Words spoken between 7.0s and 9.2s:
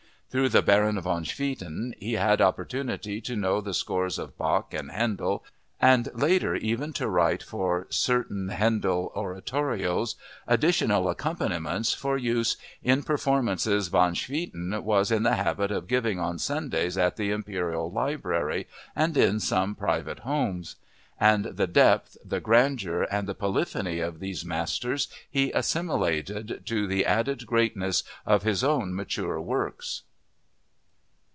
write for certain Handel